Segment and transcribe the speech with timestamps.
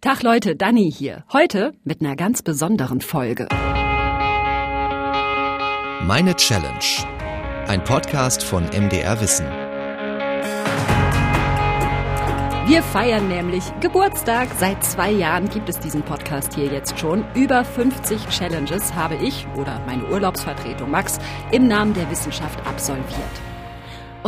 [0.00, 1.24] Tag Leute, Dani hier.
[1.32, 3.48] Heute mit einer ganz besonderen Folge.
[6.02, 6.78] Meine Challenge.
[7.66, 9.44] Ein Podcast von MDR Wissen.
[12.68, 14.48] Wir feiern nämlich Geburtstag.
[14.56, 17.24] Seit zwei Jahren gibt es diesen Podcast hier jetzt schon.
[17.34, 21.18] Über 50 Challenges habe ich oder meine Urlaubsvertretung Max
[21.50, 23.47] im Namen der Wissenschaft absolviert.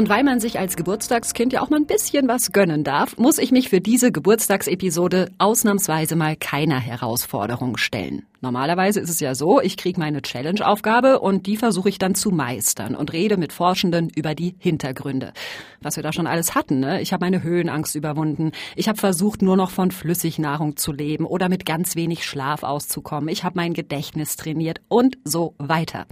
[0.00, 3.36] Und weil man sich als Geburtstagskind ja auch mal ein bisschen was gönnen darf, muss
[3.36, 8.22] ich mich für diese Geburtstagsepisode ausnahmsweise mal keiner Herausforderung stellen.
[8.41, 12.30] Normalerweise ist es ja so, ich kriege meine Challenge-Aufgabe und die versuche ich dann zu
[12.30, 15.34] meistern und rede mit Forschenden über die Hintergründe.
[15.82, 17.02] Was wir da schon alles hatten, ne?
[17.02, 18.52] Ich habe meine Höhenangst überwunden.
[18.77, 23.28] Ich habe versucht, nur noch von Flüssignahrung zu leben oder mit ganz wenig Schlaf auszukommen.
[23.28, 26.06] Ich habe mein Gedächtnis trainiert und so weiter.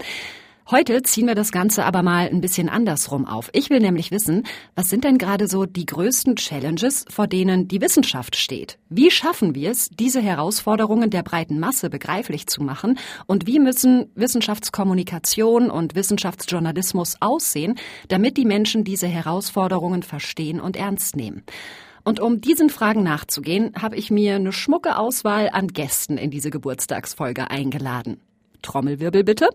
[0.71, 3.49] Heute ziehen wir das Ganze aber mal ein bisschen andersrum auf.
[3.55, 4.43] Ich will nämlich wissen,
[4.75, 8.79] was sind denn gerade so die größten Challenges, vor denen die Wissenschaft steht?
[8.91, 12.99] Wie schaffen wir es, diese Herausforderungen der breiten Masse begreiflich zu machen?
[13.25, 17.77] Und wie müssen Wissenschaftskommunikation und Wissenschaftsjournalismus aussehen,
[18.09, 21.45] damit die Menschen diese Herausforderungen verstehen und ernst nehmen?
[22.05, 26.51] Und um diesen Fragen nachzugehen, habe ich mir eine schmucke Auswahl an Gästen in diese
[26.51, 28.21] Geburtstagsfolge eingeladen.
[28.61, 29.49] Trommelwirbel bitte.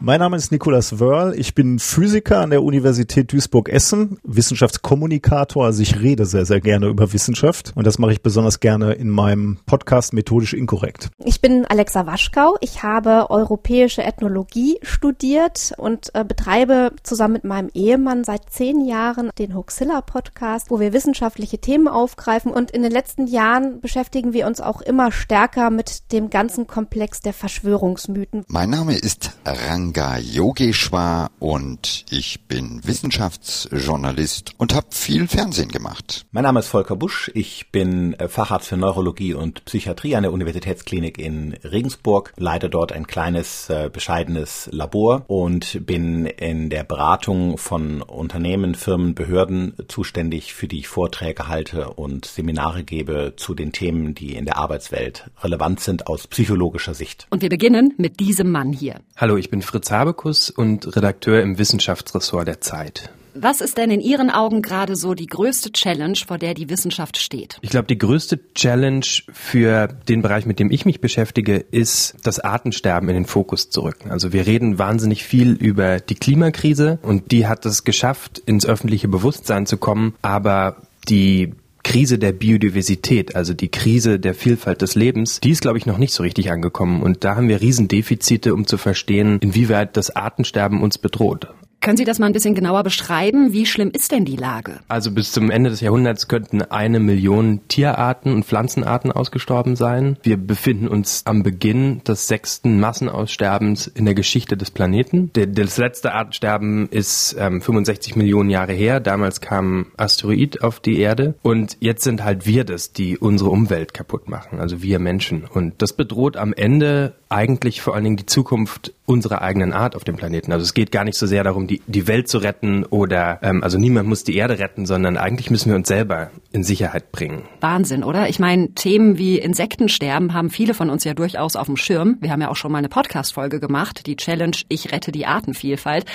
[0.00, 1.34] Mein Name ist Nikolas Wörl.
[1.36, 5.64] Ich bin Physiker an der Universität Duisburg-Essen, Wissenschaftskommunikator.
[5.64, 9.10] Also ich rede sehr, sehr gerne über Wissenschaft und das mache ich besonders gerne in
[9.10, 11.10] meinem Podcast Methodisch Inkorrekt.
[11.24, 12.56] Ich bin Alexa Waschkau.
[12.60, 19.30] Ich habe europäische Ethnologie studiert und äh, betreibe zusammen mit meinem Ehemann seit zehn Jahren
[19.36, 24.46] den Hoaxilla Podcast, wo wir wissenschaftliche Themen aufgreifen und in den letzten Jahren beschäftigen wir
[24.46, 28.44] uns auch immer stärker mit dem ganzen Komplex der Verschwörungsmythen.
[28.46, 36.26] Mein Name ist Ranga Ranga Yogeshwar und ich bin Wissenschaftsjournalist und habe viel Fernsehen gemacht.
[36.30, 40.32] Mein Name ist Volker Busch, ich bin äh, Facharzt für Neurologie und Psychiatrie an der
[40.32, 47.56] Universitätsklinik in Regensburg, leite dort ein kleines, äh, bescheidenes Labor und bin in der Beratung
[47.56, 53.72] von Unternehmen, Firmen, Behörden zuständig, für die ich Vorträge halte und Seminare gebe zu den
[53.72, 57.26] Themen, die in der Arbeitswelt relevant sind aus psychologischer Sicht.
[57.30, 59.00] Und wir beginnen mit diesem Mann hier.
[59.16, 63.10] Hallo, ich bin Fritz Habekus und Redakteur im Wissenschaftsressort der Zeit.
[63.40, 67.18] Was ist denn in Ihren Augen gerade so die größte Challenge, vor der die Wissenschaft
[67.18, 67.58] steht?
[67.60, 72.40] Ich glaube, die größte Challenge für den Bereich, mit dem ich mich beschäftige, ist das
[72.40, 74.10] Artensterben in den Fokus zu rücken.
[74.10, 79.06] Also wir reden wahnsinnig viel über die Klimakrise und die hat es geschafft, ins öffentliche
[79.06, 81.54] Bewusstsein zu kommen, aber die
[81.88, 85.96] Krise der Biodiversität, also die Krise der Vielfalt des Lebens, die ist, glaube ich, noch
[85.96, 87.02] nicht so richtig angekommen.
[87.02, 91.48] Und da haben wir Riesendefizite, um zu verstehen, inwieweit das Artensterben uns bedroht.
[91.80, 93.52] Können Sie das mal ein bisschen genauer beschreiben?
[93.52, 94.80] Wie schlimm ist denn die Lage?
[94.88, 100.16] Also bis zum Ende des Jahrhunderts könnten eine Million Tierarten und Pflanzenarten ausgestorben sein.
[100.22, 105.30] Wir befinden uns am Beginn des sechsten Massenaussterbens in der Geschichte des Planeten.
[105.32, 108.98] Das letzte Artensterben ist ähm, 65 Millionen Jahre her.
[108.98, 111.34] Damals kam Asteroid auf die Erde.
[111.42, 114.58] Und jetzt sind halt wir das, die unsere Umwelt kaputt machen.
[114.58, 115.44] Also wir Menschen.
[115.44, 120.04] Und das bedroht am Ende eigentlich vor allen Dingen die Zukunft unserer eigenen Art auf
[120.04, 120.52] dem Planeten.
[120.52, 123.62] Also es geht gar nicht so sehr darum, die, die Welt zu retten oder ähm,
[123.62, 127.42] also niemand muss die Erde retten, sondern eigentlich müssen wir uns selber in Sicherheit bringen.
[127.60, 128.28] Wahnsinn, oder?
[128.28, 132.16] Ich meine, Themen wie Insektensterben haben viele von uns ja durchaus auf dem Schirm.
[132.20, 136.06] Wir haben ja auch schon mal eine Podcast-Folge gemacht, die Challenge Ich rette die Artenvielfalt.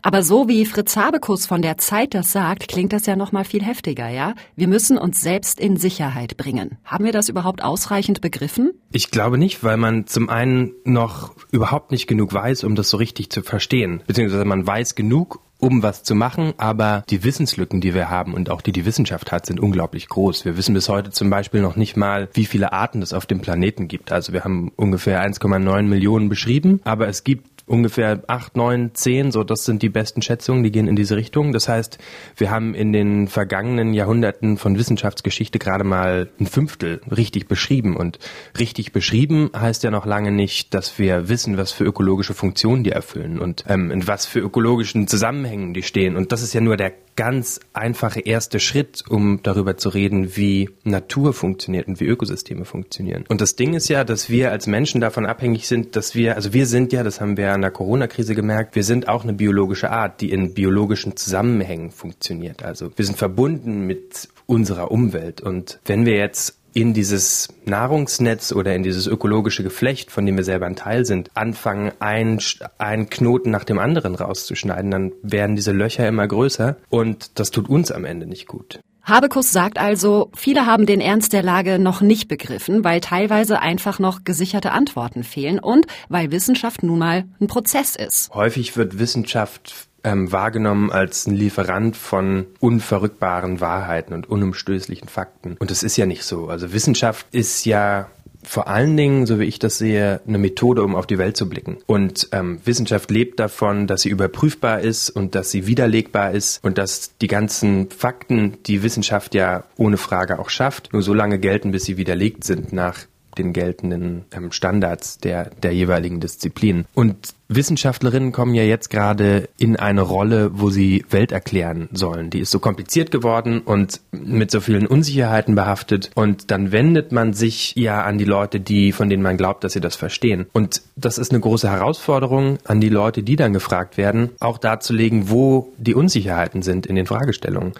[0.00, 3.44] Aber so wie Fritz Habekus von der Zeit das sagt, klingt das ja noch mal
[3.44, 4.34] viel heftiger, ja?
[4.56, 6.78] Wir müssen uns selbst in Sicherheit bringen.
[6.84, 8.72] Haben wir das überhaupt ausreichend begriffen?
[8.92, 12.96] Ich glaube nicht, weil man zum einen noch überhaupt nicht genug weiß, um das so
[12.96, 14.02] richtig zu verstehen.
[14.06, 18.50] Beziehungsweise man weiß genug, um was zu machen, aber die Wissenslücken, die wir haben und
[18.50, 20.44] auch die die Wissenschaft hat, sind unglaublich groß.
[20.44, 23.40] Wir wissen bis heute zum Beispiel noch nicht mal, wie viele Arten es auf dem
[23.40, 24.12] Planeten gibt.
[24.12, 29.42] Also wir haben ungefähr 1,9 Millionen beschrieben, aber es gibt ungefähr acht, neun, zehn, so
[29.42, 31.52] das sind die besten Schätzungen, die gehen in diese Richtung.
[31.52, 31.98] Das heißt,
[32.36, 37.96] wir haben in den vergangenen Jahrhunderten von Wissenschaftsgeschichte gerade mal ein Fünftel richtig beschrieben.
[37.96, 38.18] Und
[38.58, 42.90] richtig beschrieben heißt ja noch lange nicht, dass wir wissen, was für ökologische Funktionen die
[42.90, 46.16] erfüllen und ähm, in was für ökologischen Zusammenhängen die stehen.
[46.16, 50.70] Und das ist ja nur der ganz einfache erste Schritt, um darüber zu reden, wie
[50.84, 53.24] Natur funktioniert und wie Ökosysteme funktionieren.
[53.28, 56.52] Und das Ding ist ja, dass wir als Menschen davon abhängig sind, dass wir, also
[56.52, 59.90] wir sind ja, das haben wir an der Corona-Krise gemerkt, wir sind auch eine biologische
[59.90, 62.62] Art, die in biologischen Zusammenhängen funktioniert.
[62.64, 65.40] Also wir sind verbunden mit unserer Umwelt.
[65.40, 70.44] Und wenn wir jetzt in dieses Nahrungsnetz oder in dieses ökologische Geflecht, von dem wir
[70.44, 72.40] selber ein Teil sind, anfangen, einen,
[72.78, 77.68] einen Knoten nach dem anderen rauszuschneiden, dann werden diese Löcher immer größer und das tut
[77.68, 78.80] uns am Ende nicht gut.
[79.04, 83.98] Habekus sagt also, viele haben den Ernst der Lage noch nicht begriffen, weil teilweise einfach
[83.98, 88.30] noch gesicherte Antworten fehlen und weil Wissenschaft nun mal ein Prozess ist.
[88.32, 95.56] Häufig wird Wissenschaft ähm, wahrgenommen als ein Lieferant von unverrückbaren Wahrheiten und unumstößlichen Fakten.
[95.58, 96.48] Und das ist ja nicht so.
[96.48, 98.08] Also Wissenschaft ist ja
[98.46, 101.48] vor allen Dingen, so wie ich das sehe, eine Methode, um auf die Welt zu
[101.48, 101.78] blicken.
[101.86, 106.78] Und ähm, Wissenschaft lebt davon, dass sie überprüfbar ist und dass sie widerlegbar ist und
[106.78, 111.72] dass die ganzen Fakten, die Wissenschaft ja ohne Frage auch schafft, nur so lange gelten,
[111.72, 116.86] bis sie widerlegt sind nach den geltenden ähm, Standards der, der jeweiligen Disziplinen.
[116.94, 122.30] Und Wissenschaftlerinnen kommen ja jetzt gerade in eine Rolle, wo sie Welt erklären sollen.
[122.30, 126.10] Die ist so kompliziert geworden und mit so vielen Unsicherheiten behaftet.
[126.14, 129.74] Und dann wendet man sich ja an die Leute, die, von denen man glaubt, dass
[129.74, 130.46] sie das verstehen.
[130.52, 135.28] Und das ist eine große Herausforderung an die Leute, die dann gefragt werden, auch darzulegen,
[135.28, 137.72] wo die Unsicherheiten sind in den Fragestellungen.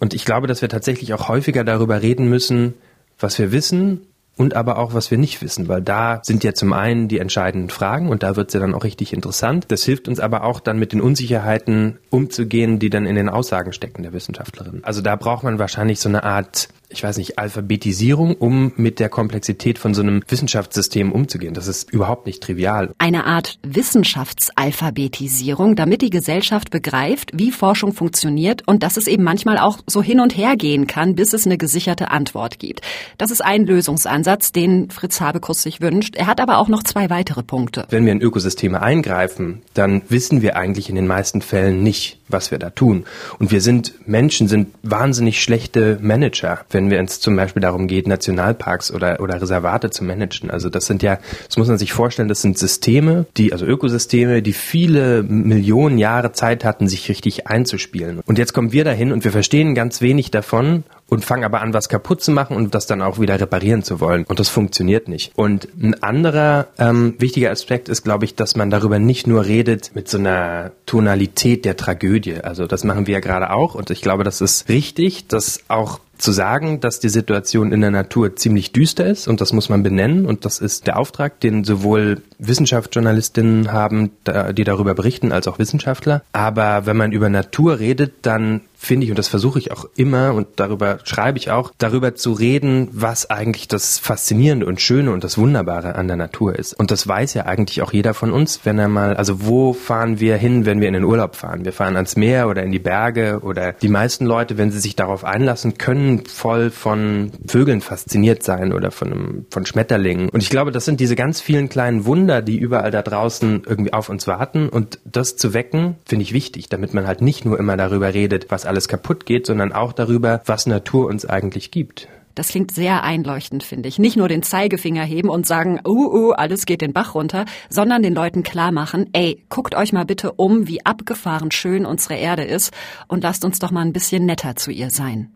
[0.00, 2.74] Und ich glaube, dass wir tatsächlich auch häufiger darüber reden müssen,
[3.18, 4.00] was wir wissen
[4.36, 7.70] und aber auch, was wir nicht wissen, weil da sind ja zum einen die entscheidenden
[7.70, 9.66] Fragen und da wird es ja dann auch richtig interessant.
[9.68, 13.72] Das hilft uns aber auch dann mit den Unsicherheiten umzugehen, die dann in den Aussagen
[13.72, 14.80] stecken der Wissenschaftlerin.
[14.84, 19.08] Also da braucht man wahrscheinlich so eine Art ich weiß nicht, Alphabetisierung, um mit der
[19.08, 21.54] Komplexität von so einem Wissenschaftssystem umzugehen.
[21.54, 22.90] Das ist überhaupt nicht trivial.
[22.98, 29.58] Eine Art Wissenschaftsalphabetisierung, damit die Gesellschaft begreift, wie Forschung funktioniert und dass es eben manchmal
[29.58, 32.80] auch so hin und her gehen kann, bis es eine gesicherte Antwort gibt.
[33.18, 36.16] Das ist ein Lösungsansatz, den Fritz Habekus sich wünscht.
[36.16, 37.86] Er hat aber auch noch zwei weitere Punkte.
[37.90, 42.50] Wenn wir in Ökosysteme eingreifen, dann wissen wir eigentlich in den meisten Fällen nicht, was
[42.50, 43.04] wir da tun.
[43.38, 48.06] Und wir sind, Menschen sind wahnsinnig schlechte Manager, wenn wir uns zum Beispiel darum geht,
[48.06, 50.50] Nationalparks oder, oder Reservate zu managen.
[50.50, 54.42] Also das sind ja, das muss man sich vorstellen, das sind Systeme, die, also Ökosysteme,
[54.42, 58.20] die viele Millionen Jahre Zeit hatten, sich richtig einzuspielen.
[58.26, 61.74] Und jetzt kommen wir dahin und wir verstehen ganz wenig davon und fangen aber an,
[61.74, 64.24] was kaputt zu machen und das dann auch wieder reparieren zu wollen.
[64.24, 65.32] Und das funktioniert nicht.
[65.36, 69.94] Und ein anderer ähm, wichtiger Aspekt ist, glaube ich, dass man darüber nicht nur redet
[69.94, 72.40] mit so einer Tonalität der Tragödie.
[72.42, 76.00] Also das machen wir ja gerade auch und ich glaube, das ist richtig, dass auch
[76.22, 79.82] zu sagen, dass die Situation in der Natur ziemlich düster ist und das muss man
[79.82, 84.12] benennen und das ist der Auftrag, den sowohl Wissenschaftsjournalistinnen haben,
[84.52, 86.22] die darüber berichten, als auch Wissenschaftler.
[86.32, 90.34] Aber wenn man über Natur redet, dann finde ich, und das versuche ich auch immer
[90.34, 95.22] und darüber schreibe ich auch, darüber zu reden, was eigentlich das Faszinierende und Schöne und
[95.22, 96.74] das Wunderbare an der Natur ist.
[96.74, 100.18] Und das weiß ja eigentlich auch jeder von uns, wenn er mal, also wo fahren
[100.18, 101.64] wir hin, wenn wir in den Urlaub fahren?
[101.64, 104.96] Wir fahren ans Meer oder in die Berge oder die meisten Leute, wenn sie sich
[104.96, 110.28] darauf einlassen, können voll von Vögeln fasziniert sein oder von, einem, von Schmetterlingen.
[110.28, 113.92] Und ich glaube, das sind diese ganz vielen kleinen Wunder, die überall da draußen irgendwie
[113.92, 117.58] auf uns warten und das zu wecken, finde ich wichtig, damit man halt nicht nur
[117.58, 122.08] immer darüber redet, was alles kaputt geht, sondern auch darüber, was Natur uns eigentlich gibt.
[122.34, 123.98] Das klingt sehr einleuchtend, finde ich.
[123.98, 128.02] Nicht nur den Zeigefinger heben und sagen, uh, uh, alles geht den Bach runter, sondern
[128.02, 132.44] den Leuten klar machen, ey, guckt euch mal bitte um, wie abgefahren schön unsere Erde
[132.44, 132.72] ist
[133.08, 135.32] und lasst uns doch mal ein bisschen netter zu ihr sein.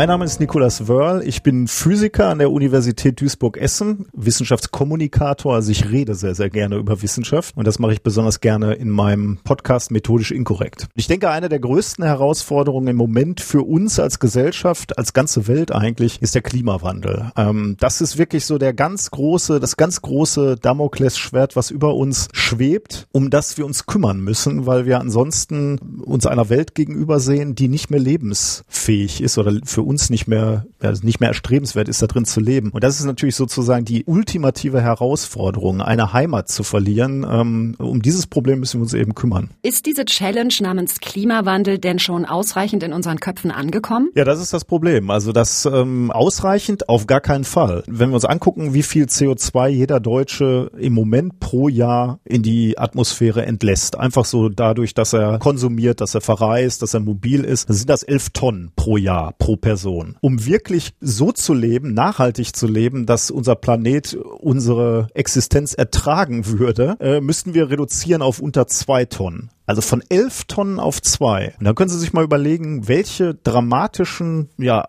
[0.00, 1.22] Mein Name ist Nikolas Wörl.
[1.26, 5.54] Ich bin Physiker an der Universität Duisburg-Essen, Wissenschaftskommunikator.
[5.54, 8.88] Also ich rede sehr, sehr gerne über Wissenschaft und das mache ich besonders gerne in
[8.88, 10.86] meinem Podcast Methodisch Inkorrekt.
[10.94, 15.70] Ich denke, eine der größten Herausforderungen im Moment für uns als Gesellschaft, als ganze Welt
[15.70, 17.30] eigentlich, ist der Klimawandel.
[17.36, 22.28] Ähm, das ist wirklich so der ganz große, das ganz große Damoklesschwert, was über uns
[22.32, 27.54] schwebt, um das wir uns kümmern müssen, weil wir ansonsten uns einer Welt gegenüber sehen,
[27.54, 31.88] die nicht mehr lebensfähig ist oder für für uns nicht mehr, ja, nicht mehr erstrebenswert
[31.88, 32.70] ist, da drin zu leben.
[32.70, 37.26] Und das ist natürlich sozusagen die ultimative Herausforderung, eine Heimat zu verlieren.
[37.28, 39.50] Ähm, um dieses Problem müssen wir uns eben kümmern.
[39.62, 44.10] Ist diese Challenge namens Klimawandel denn schon ausreichend in unseren Köpfen angekommen?
[44.14, 45.10] Ja, das ist das Problem.
[45.10, 47.82] Also das ähm, ausreichend auf gar keinen Fall.
[47.88, 52.78] Wenn wir uns angucken, wie viel CO2 jeder Deutsche im Moment pro Jahr in die
[52.78, 57.68] Atmosphäre entlässt, einfach so dadurch, dass er konsumiert, dass er verreist, dass er mobil ist,
[57.68, 59.79] dann sind das elf Tonnen pro Jahr, pro Person.
[59.80, 60.16] Person.
[60.20, 66.96] Um wirklich so zu leben, nachhaltig zu leben, dass unser Planet unsere Existenz ertragen würde,
[67.00, 69.50] äh, müssten wir reduzieren auf unter zwei Tonnen.
[69.70, 71.54] Also von elf Tonnen auf zwei.
[71.60, 74.88] Und dann können Sie sich mal überlegen, welche dramatischen ja,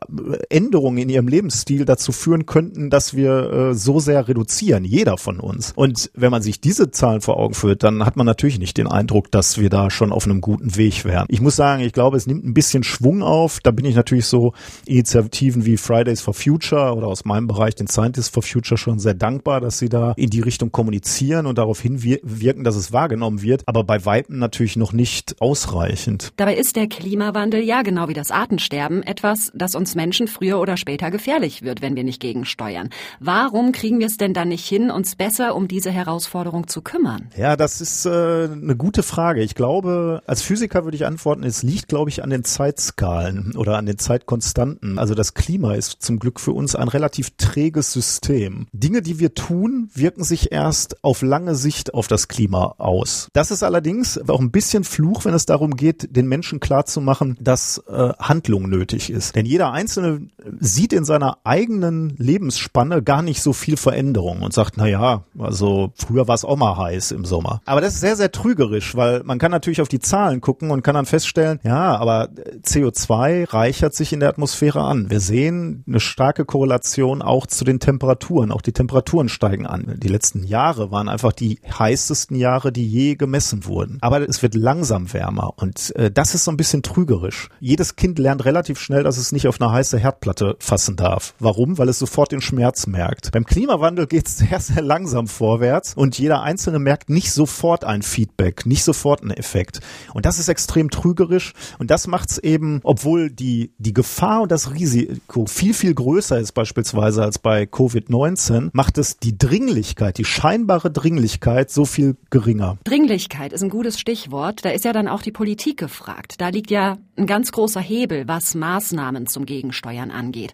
[0.50, 5.40] Änderungen in Ihrem Lebensstil dazu führen könnten, dass wir äh, so sehr reduzieren, jeder von
[5.40, 5.72] uns.
[5.76, 8.88] Und wenn man sich diese Zahlen vor Augen führt, dann hat man natürlich nicht den
[8.88, 11.28] Eindruck, dass wir da schon auf einem guten Weg wären.
[11.30, 13.60] Ich muss sagen, ich glaube, es nimmt ein bisschen Schwung auf.
[13.62, 14.54] Da bin ich natürlich so
[14.88, 19.14] Initiativen wie Fridays for Future oder aus meinem Bereich den Scientists for Future schon sehr
[19.14, 23.62] dankbar, dass sie da in die Richtung kommunizieren und darauf hinwirken, dass es wahrgenommen wird.
[23.68, 26.34] Aber bei Weitem natürlich natürlich noch nicht ausreichend.
[26.38, 30.78] Dabei ist der Klimawandel ja genau wie das Artensterben etwas, das uns Menschen früher oder
[30.78, 32.90] später gefährlich wird, wenn wir nicht gegensteuern.
[33.20, 37.30] Warum kriegen wir es denn dann nicht hin, uns besser um diese Herausforderung zu kümmern?
[37.38, 39.42] Ja, das ist äh, eine gute Frage.
[39.42, 43.78] Ich glaube, als Physiker würde ich antworten, es liegt, glaube ich, an den Zeitskalen oder
[43.78, 45.00] an den Zeitkonstanten.
[45.00, 48.68] Also das Klima ist zum Glück für uns ein relativ träges System.
[48.72, 53.28] Dinge, die wir tun, wirken sich erst auf lange Sicht auf das Klima aus.
[53.34, 57.36] Das ist allerdings auch ein bisschen bisschen Fluch, wenn es darum geht, den Menschen klarzumachen,
[57.40, 59.36] dass äh, Handlung nötig ist.
[59.36, 60.28] Denn jeder Einzelne
[60.60, 65.94] sieht in seiner eigenen Lebensspanne gar nicht so viel Veränderung und sagt, na ja, also
[65.96, 67.62] früher war es auch mal heiß im Sommer.
[67.66, 70.84] Aber das ist sehr, sehr trügerisch, weil man kann natürlich auf die Zahlen gucken und
[70.84, 72.30] kann dann feststellen, ja, aber
[72.64, 75.10] CO2 reichert sich in der Atmosphäre an.
[75.10, 78.52] Wir sehen eine starke Korrelation auch zu den Temperaturen.
[78.52, 79.96] Auch die Temperaturen steigen an.
[79.98, 83.98] Die letzten Jahre waren einfach die heißesten Jahre, die je gemessen wurden.
[84.02, 87.50] Aber es wird langsam wärmer und äh, das ist so ein bisschen trügerisch.
[87.60, 91.34] Jedes Kind lernt relativ schnell, dass es nicht auf eine heiße Herdplatte fassen darf.
[91.40, 91.78] Warum?
[91.78, 93.32] Weil es sofort den Schmerz merkt.
[93.32, 98.02] Beim Klimawandel geht es sehr, sehr langsam vorwärts und jeder Einzelne merkt nicht sofort ein
[98.02, 99.80] Feedback, nicht sofort einen Effekt.
[100.14, 104.52] Und das ist extrem trügerisch und das macht es eben, obwohl die, die Gefahr und
[104.52, 110.26] das Risiko viel, viel größer ist beispielsweise als bei Covid-19, macht es die Dringlichkeit, die
[110.26, 112.78] scheinbare Dringlichkeit so viel geringer.
[112.84, 114.31] Dringlichkeit ist ein gutes Stichwort.
[114.32, 116.36] Stichwort, da ist ja dann auch die Politik gefragt.
[116.40, 120.54] Da liegt ja ein ganz großer Hebel, was Maßnahmen zum Gegensteuern angeht.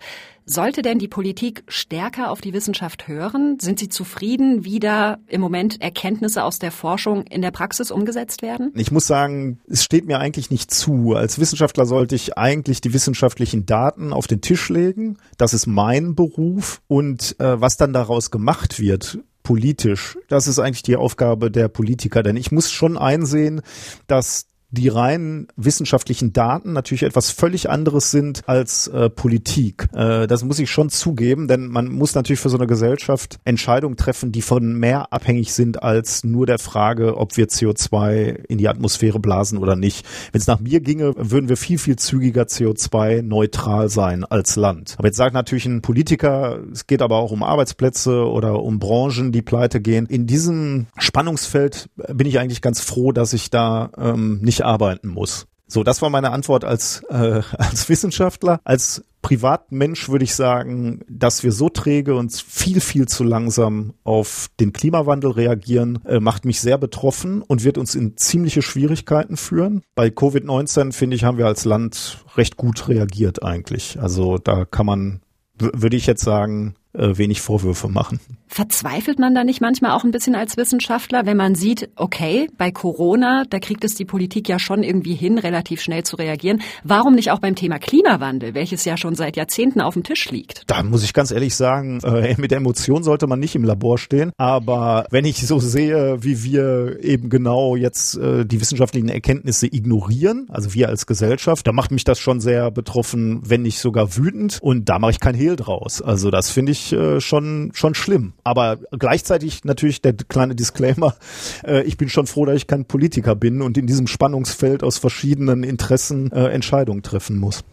[0.50, 3.60] Sollte denn die Politik stärker auf die Wissenschaft hören?
[3.60, 8.42] Sind Sie zufrieden, wie da im Moment Erkenntnisse aus der Forschung in der Praxis umgesetzt
[8.42, 8.72] werden?
[8.76, 11.14] Ich muss sagen, es steht mir eigentlich nicht zu.
[11.16, 15.18] Als Wissenschaftler sollte ich eigentlich die wissenschaftlichen Daten auf den Tisch legen.
[15.38, 16.82] Das ist mein Beruf.
[16.88, 20.18] Und äh, was dann daraus gemacht wird, politisch.
[20.28, 23.62] Das ist eigentlich die Aufgabe der Politiker, denn ich muss schon einsehen,
[24.06, 29.88] dass die rein wissenschaftlichen Daten natürlich etwas völlig anderes sind als äh, Politik.
[29.94, 33.96] Äh, das muss ich schon zugeben, denn man muss natürlich für so eine Gesellschaft Entscheidungen
[33.96, 38.68] treffen, die von mehr abhängig sind als nur der Frage, ob wir CO2 in die
[38.68, 40.06] Atmosphäre blasen oder nicht.
[40.34, 44.96] Wenn es nach mir ginge, würden wir viel, viel zügiger CO2 neutral sein als Land.
[44.98, 49.32] Aber jetzt sagt natürlich ein Politiker, es geht aber auch um Arbeitsplätze oder um Branchen,
[49.32, 50.08] die pleite gehen.
[50.08, 55.48] In diesem Spannungsfeld bin ich eigentlich ganz froh, dass ich da ähm, nicht arbeiten muss.
[55.68, 58.62] So, das war meine Antwort als, äh, als Wissenschaftler.
[58.64, 64.48] Als Privatmensch würde ich sagen, dass wir so träge und viel, viel zu langsam auf
[64.62, 69.82] den Klimawandel reagieren, äh, macht mich sehr betroffen und wird uns in ziemliche Schwierigkeiten führen.
[69.96, 74.00] Bei Covid-19, finde ich, haben wir als Land recht gut reagiert eigentlich.
[74.00, 75.22] Also da kann man,
[75.60, 78.20] würde ich jetzt sagen, äh, wenig Vorwürfe machen.
[78.48, 82.72] Verzweifelt man da nicht manchmal auch ein bisschen als Wissenschaftler, wenn man sieht, okay, bei
[82.72, 86.62] Corona, da kriegt es die Politik ja schon irgendwie hin, relativ schnell zu reagieren.
[86.84, 90.64] Warum nicht auch beim Thema Klimawandel, welches ja schon seit Jahrzehnten auf dem Tisch liegt?
[90.68, 93.98] Da muss ich ganz ehrlich sagen, äh, mit der Emotion sollte man nicht im Labor
[93.98, 94.32] stehen.
[94.38, 100.48] Aber wenn ich so sehe, wie wir eben genau jetzt äh, die wissenschaftlichen Erkenntnisse ignorieren,
[100.50, 104.60] also wir als Gesellschaft, da macht mich das schon sehr betroffen, wenn nicht sogar wütend.
[104.62, 106.02] Und da mache ich kein Hehl draus.
[106.02, 108.34] Also das finde ich äh, schon, schon schlimm.
[108.44, 111.16] Aber gleichzeitig natürlich der kleine Disclaimer,
[111.66, 114.98] äh, ich bin schon froh, dass ich kein Politiker bin und in diesem Spannungsfeld aus
[114.98, 117.64] verschiedenen Interessen äh, Entscheidungen treffen muss.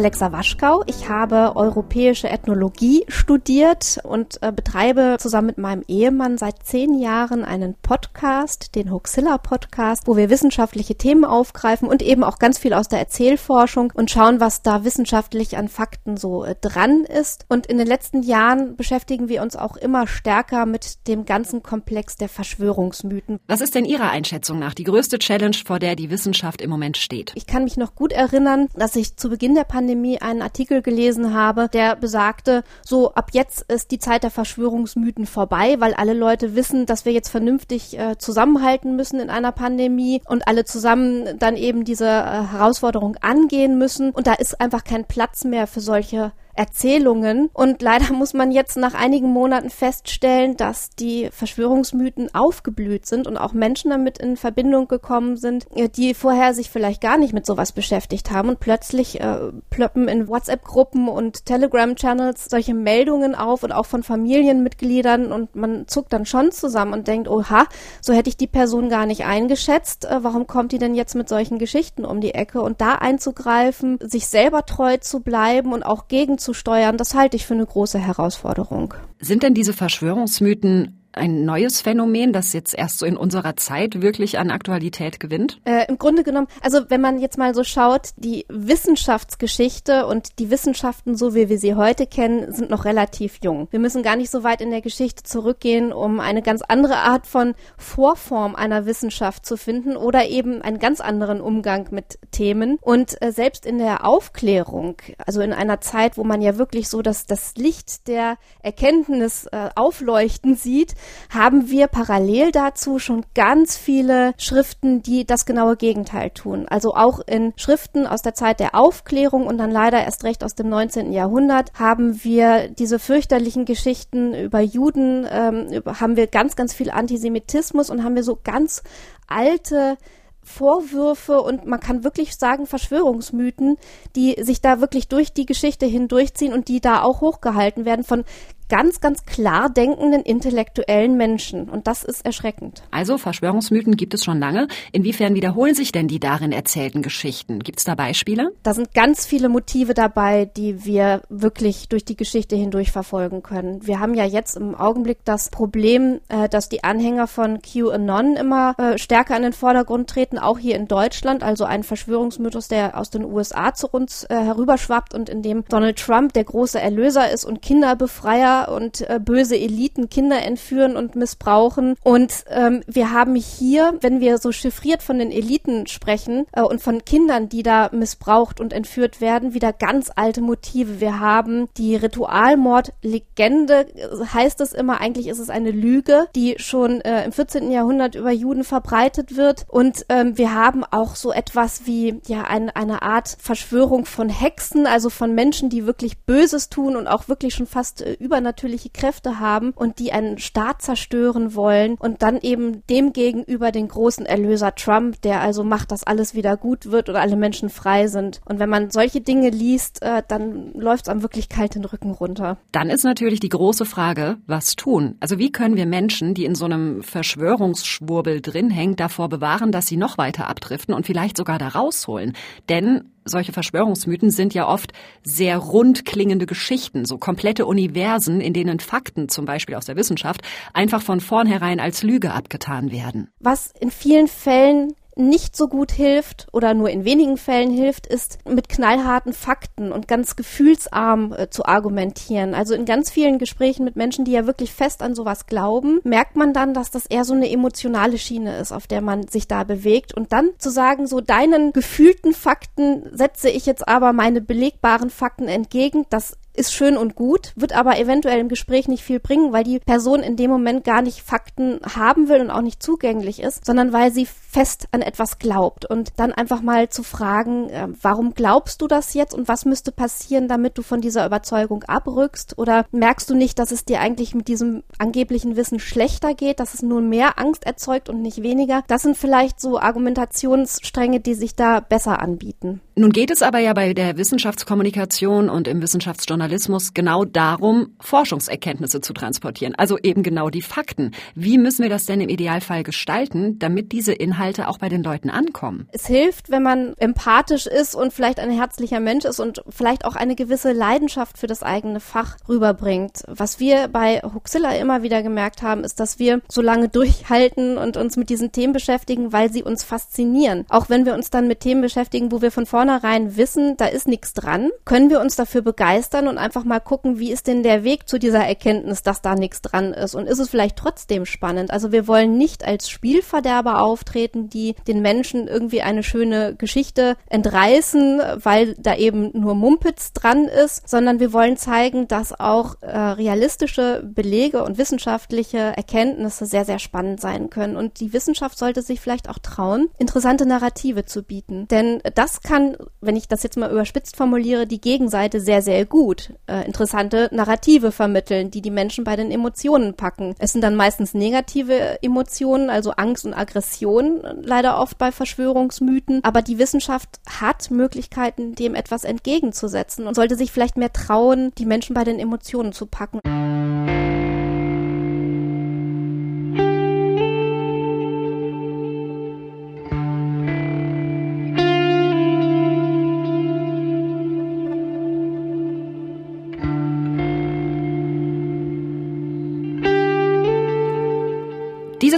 [0.00, 0.82] Alexa Waschkau.
[0.86, 7.44] Ich habe europäische Ethnologie studiert und äh, betreibe zusammen mit meinem Ehemann seit zehn Jahren
[7.44, 12.72] einen Podcast, den Hoaxilla Podcast, wo wir wissenschaftliche Themen aufgreifen und eben auch ganz viel
[12.72, 17.44] aus der Erzählforschung und schauen, was da wissenschaftlich an Fakten so äh, dran ist.
[17.50, 22.16] Und in den letzten Jahren beschäftigen wir uns auch immer stärker mit dem ganzen Komplex
[22.16, 23.38] der Verschwörungsmythen.
[23.48, 26.96] Was ist denn Ihrer Einschätzung nach die größte Challenge, vor der die Wissenschaft im Moment
[26.96, 27.32] steht?
[27.34, 29.89] Ich kann mich noch gut erinnern, dass ich zu Beginn der Pandemie
[30.20, 35.76] einen Artikel gelesen habe, der besagte, so ab jetzt ist die Zeit der Verschwörungsmythen vorbei,
[35.78, 40.46] weil alle Leute wissen, dass wir jetzt vernünftig äh, zusammenhalten müssen in einer Pandemie und
[40.46, 44.10] alle zusammen dann eben diese äh, Herausforderung angehen müssen.
[44.10, 47.48] Und da ist einfach kein Platz mehr für solche Erzählungen.
[47.54, 53.38] Und leider muss man jetzt nach einigen Monaten feststellen, dass die Verschwörungsmythen aufgeblüht sind und
[53.38, 57.46] auch Menschen damit in Verbindung gekommen sind, äh, die vorher sich vielleicht gar nicht mit
[57.46, 58.50] sowas beschäftigt haben.
[58.50, 59.38] Und plötzlich äh,
[59.70, 66.12] plöppen in WhatsApp-Gruppen und Telegram-Channels solche Meldungen auf und auch von Familienmitgliedern und man zuckt
[66.12, 67.64] dann schon zusammen und denkt, oha,
[68.02, 70.04] so hätte ich die Person gar nicht eingeschätzt.
[70.04, 72.60] Äh, warum kommt die denn jetzt mit solchen Geschichten um die Ecke?
[72.60, 77.36] Und da einzugreifen, sich selber treu zu bleiben und auch gegen zu steuern, das halte
[77.36, 78.94] ich für eine große Herausforderung.
[79.20, 84.38] Sind denn diese Verschwörungsmythen ein neues Phänomen, das jetzt erst so in unserer Zeit wirklich
[84.38, 85.60] an Aktualität gewinnt?
[85.64, 90.50] Äh, Im Grunde genommen, also wenn man jetzt mal so schaut, die Wissenschaftsgeschichte und die
[90.50, 93.68] Wissenschaften, so wie wir sie heute kennen, sind noch relativ jung.
[93.70, 97.26] Wir müssen gar nicht so weit in der Geschichte zurückgehen, um eine ganz andere Art
[97.26, 102.78] von Vorform einer Wissenschaft zu finden oder eben einen ganz anderen Umgang mit Themen.
[102.80, 107.02] Und äh, selbst in der Aufklärung, also in einer Zeit, wo man ja wirklich so
[107.02, 110.94] das, das Licht der Erkenntnis äh, aufleuchten sieht,
[111.30, 116.66] haben wir parallel dazu schon ganz viele Schriften, die das genaue Gegenteil tun.
[116.68, 120.54] Also auch in Schriften aus der Zeit der Aufklärung und dann leider erst recht aus
[120.54, 121.12] dem 19.
[121.12, 126.90] Jahrhundert haben wir diese fürchterlichen Geschichten über Juden, ähm, über, haben wir ganz, ganz viel
[126.90, 128.82] Antisemitismus und haben wir so ganz
[129.26, 129.96] alte
[130.42, 133.76] Vorwürfe und man kann wirklich sagen Verschwörungsmythen,
[134.16, 138.24] die sich da wirklich durch die Geschichte hindurchziehen und die da auch hochgehalten werden von
[138.70, 141.68] ganz, ganz klar denkenden intellektuellen Menschen.
[141.68, 142.82] Und das ist erschreckend.
[142.90, 144.68] Also Verschwörungsmythen gibt es schon lange.
[144.92, 147.58] Inwiefern wiederholen sich denn die darin erzählten Geschichten?
[147.58, 148.52] Gibt es da Beispiele?
[148.62, 153.86] Da sind ganz viele Motive dabei, die wir wirklich durch die Geschichte hindurch verfolgen können.
[153.86, 158.74] Wir haben ja jetzt im Augenblick das Problem, äh, dass die Anhänger von QAnon immer
[158.78, 161.42] äh, stärker in den Vordergrund treten, auch hier in Deutschland.
[161.42, 165.98] Also ein Verschwörungsmythos, der aus den USA zu uns äh, herüberschwappt und in dem Donald
[165.98, 171.94] Trump der große Erlöser ist und Kinderbefreier und äh, böse Eliten Kinder entführen und missbrauchen.
[172.02, 176.80] Und ähm, wir haben hier, wenn wir so chiffriert von den Eliten sprechen äh, und
[176.80, 181.00] von Kindern, die da missbraucht und entführt werden, wieder ganz alte Motive.
[181.00, 183.86] Wir haben die Ritualmordlegende,
[184.32, 187.70] heißt es immer, eigentlich ist es eine Lüge, die schon äh, im 14.
[187.70, 189.66] Jahrhundert über Juden verbreitet wird.
[189.68, 194.86] Und ähm, wir haben auch so etwas wie ja ein, eine Art Verschwörung von Hexen,
[194.86, 198.90] also von Menschen, die wirklich Böses tun und auch wirklich schon fast äh, übernatürlich übernatürliche
[198.90, 204.26] Kräfte haben und die einen Staat zerstören wollen und dann eben dem gegenüber den großen
[204.26, 208.40] Erlöser Trump, der also macht, dass alles wieder gut wird und alle Menschen frei sind.
[208.44, 212.10] Und wenn man solche Dinge liest, äh, dann läuft es einem wirklich kalt den Rücken
[212.10, 212.58] runter.
[212.72, 215.16] Dann ist natürlich die große Frage, was tun?
[215.20, 219.86] Also wie können wir Menschen, die in so einem Verschwörungsschwurbel drin hängen, davor bewahren, dass
[219.86, 222.34] sie noch weiter abdriften und vielleicht sogar da rausholen?
[222.68, 228.80] Denn solche Verschwörungsmythen sind ja oft sehr rund klingende Geschichten, so komplette Universen, in denen
[228.80, 233.28] Fakten, zum Beispiel aus der Wissenschaft, einfach von vornherein als Lüge abgetan werden.
[233.40, 238.38] Was in vielen Fällen nicht so gut hilft oder nur in wenigen Fällen hilft, ist
[238.48, 242.54] mit knallharten Fakten und ganz gefühlsarm äh, zu argumentieren.
[242.54, 246.36] Also in ganz vielen Gesprächen mit Menschen, die ja wirklich fest an sowas glauben, merkt
[246.36, 249.64] man dann, dass das eher so eine emotionale Schiene ist, auf der man sich da
[249.64, 250.14] bewegt.
[250.14, 255.48] Und dann zu sagen, so deinen gefühlten Fakten setze ich jetzt aber meine belegbaren Fakten
[255.48, 259.64] entgegen, das ist schön und gut, wird aber eventuell im Gespräch nicht viel bringen, weil
[259.64, 263.64] die Person in dem Moment gar nicht Fakten haben will und auch nicht zugänglich ist,
[263.64, 265.86] sondern weil sie fest an etwas glaubt.
[265.86, 269.92] Und dann einfach mal zu fragen, äh, warum glaubst du das jetzt und was müsste
[269.92, 272.58] passieren, damit du von dieser Überzeugung abrückst?
[272.58, 276.74] Oder merkst du nicht, dass es dir eigentlich mit diesem angeblichen Wissen schlechter geht, dass
[276.74, 278.82] es nur mehr Angst erzeugt und nicht weniger?
[278.88, 282.80] Das sind vielleicht so Argumentationsstränge, die sich da besser anbieten.
[282.96, 289.02] Nun geht es aber ja bei der Wissenschaftskommunikation und im Wissenschaftsjournalismus Journalismus genau darum, Forschungserkenntnisse
[289.02, 291.10] zu transportieren, also eben genau die Fakten.
[291.34, 295.28] Wie müssen wir das denn im Idealfall gestalten, damit diese Inhalte auch bei den Leuten
[295.28, 295.86] ankommen?
[295.92, 300.16] Es hilft, wenn man empathisch ist und vielleicht ein herzlicher Mensch ist und vielleicht auch
[300.16, 303.22] eine gewisse Leidenschaft für das eigene Fach rüberbringt.
[303.28, 307.98] Was wir bei Huxilla immer wieder gemerkt haben, ist, dass wir so lange durchhalten und
[307.98, 310.64] uns mit diesen Themen beschäftigen, weil sie uns faszinieren.
[310.70, 314.08] Auch wenn wir uns dann mit Themen beschäftigen, wo wir von vornherein wissen, da ist
[314.08, 317.84] nichts dran, können wir uns dafür begeistern und einfach mal gucken, wie ist denn der
[317.84, 321.70] Weg zu dieser Erkenntnis, dass da nichts dran ist und ist es vielleicht trotzdem spannend.
[321.70, 328.20] Also wir wollen nicht als Spielverderber auftreten, die den Menschen irgendwie eine schöne Geschichte entreißen,
[328.42, 334.02] weil da eben nur Mumpitz dran ist, sondern wir wollen zeigen, dass auch äh, realistische
[334.04, 337.76] Belege und wissenschaftliche Erkenntnisse sehr, sehr spannend sein können.
[337.76, 341.66] Und die Wissenschaft sollte sich vielleicht auch trauen, interessante Narrative zu bieten.
[341.68, 346.19] Denn das kann, wenn ich das jetzt mal überspitzt formuliere, die Gegenseite sehr, sehr gut
[346.46, 350.34] äh, interessante Narrative vermitteln, die die Menschen bei den Emotionen packen.
[350.38, 356.22] Es sind dann meistens negative Emotionen, also Angst und Aggression, leider oft bei Verschwörungsmythen.
[356.22, 361.66] Aber die Wissenschaft hat Möglichkeiten, dem etwas entgegenzusetzen und sollte sich vielleicht mehr trauen, die
[361.66, 363.20] Menschen bei den Emotionen zu packen.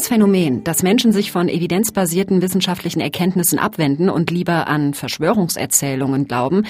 [0.03, 6.65] Dieses Phänomen, dass Menschen sich von evidenzbasierten wissenschaftlichen Erkenntnissen abwenden und lieber an Verschwörungserzählungen glauben,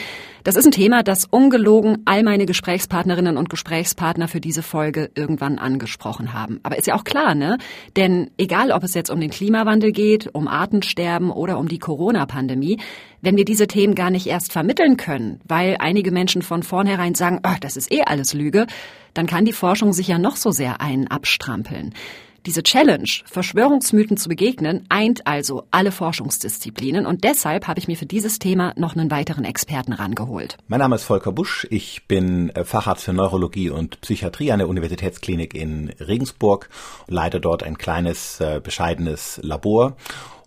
[0.44, 5.58] das ist ein Thema, das ungelogen all meine Gesprächspartnerinnen und Gesprächspartner für diese Folge irgendwann
[5.58, 6.60] angesprochen haben.
[6.62, 7.56] Aber ist ja auch klar, ne?
[7.96, 12.80] Denn egal, ob es jetzt um den Klimawandel geht, um Artensterben oder um die Corona-Pandemie,
[13.22, 17.40] wenn wir diese Themen gar nicht erst vermitteln können, weil einige Menschen von vornherein sagen,
[17.46, 18.66] oh, das ist eh alles Lüge,
[19.14, 21.94] dann kann die Forschung sich ja noch so sehr einen abstrampeln.
[22.44, 28.06] Diese Challenge, Verschwörungsmythen zu begegnen, eint also alle Forschungsdisziplinen und deshalb habe ich mir für
[28.06, 30.56] dieses Thema noch einen weiteren Experten rangeholt.
[30.66, 34.68] Mein Name ist Volker Busch, ich bin äh, Facharzt für Neurologie und Psychiatrie an der
[34.68, 36.68] Universitätsklinik in Regensburg,
[37.06, 39.96] leite dort ein kleines, äh, bescheidenes Labor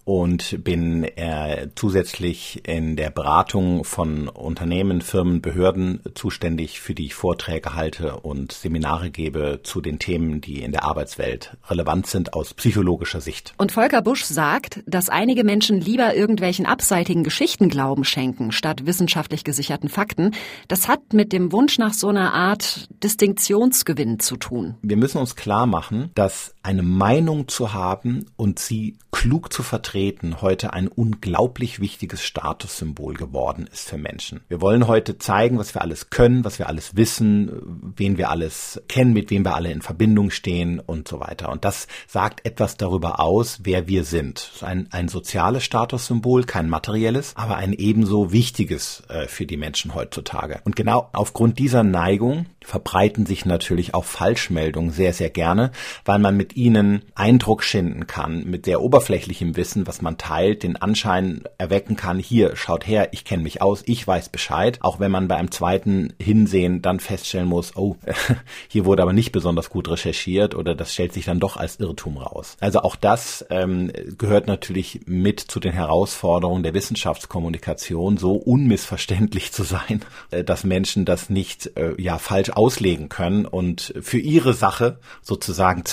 [0.05, 7.15] und bin äh, zusätzlich in der Beratung von Unternehmen, Firmen, Behörden zuständig, für die ich
[7.15, 12.53] Vorträge halte und Seminare gebe zu den Themen, die in der Arbeitswelt relevant sind aus
[12.53, 13.53] psychologischer Sicht.
[13.57, 19.43] Und Volker Busch sagt, dass einige Menschen lieber irgendwelchen abseitigen Geschichten Glauben schenken, statt wissenschaftlich
[19.43, 20.35] gesicherten Fakten.
[20.67, 24.75] Das hat mit dem Wunsch nach so einer Art Distinktionsgewinn zu tun.
[24.83, 30.41] Wir müssen uns klar machen, dass eine Meinung zu haben und sie klug zu vertreten
[30.41, 34.41] heute ein unglaublich wichtiges Statussymbol geworden ist für Menschen.
[34.47, 38.81] Wir wollen heute zeigen, was wir alles können, was wir alles wissen, wen wir alles
[38.87, 41.49] kennen, mit wem wir alle in Verbindung stehen und so weiter.
[41.51, 44.51] Und das sagt etwas darüber aus, wer wir sind.
[44.61, 50.61] Ein, ein soziales Statussymbol, kein materielles, aber ein ebenso wichtiges äh, für die Menschen heutzutage.
[50.65, 55.71] Und genau aufgrund dieser Neigung verbreiten sich natürlich auch Falschmeldungen sehr, sehr gerne,
[56.03, 60.75] weil man mit ihnen Eindruck schinden kann, mit sehr oberflächlichem Wissen, was man teilt, den
[60.77, 65.11] Anschein erwecken kann, hier, schaut her, ich kenne mich aus, ich weiß Bescheid, auch wenn
[65.11, 67.97] man bei einem zweiten Hinsehen dann feststellen muss, oh,
[68.67, 72.17] hier wurde aber nicht besonders gut recherchiert oder das stellt sich dann doch als Irrtum
[72.17, 72.57] raus.
[72.59, 79.63] Also auch das ähm, gehört natürlich mit zu den Herausforderungen der Wissenschaftskommunikation, so unmissverständlich zu
[79.63, 84.99] sein, äh, dass Menschen das nicht äh, ja falsch auslegen können und für ihre Sache
[85.21, 85.83] sozusagen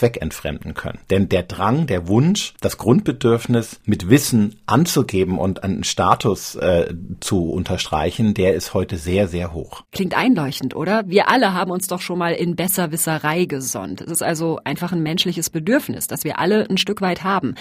[0.53, 0.99] zweckentfremden können.
[1.11, 7.51] Denn der Drang, der Wunsch, das Grundbedürfnis mit Wissen anzugeben und einen Status äh, zu
[7.51, 9.83] unterstreichen, der ist heute sehr, sehr hoch.
[9.93, 11.05] Klingt einleuchtend, oder?
[11.07, 14.01] Wir alle haben uns doch schon mal in Besserwisserei gesonnt.
[14.01, 17.55] Es ist also einfach ein menschliches Bedürfnis, das wir alle ein Stück weit haben.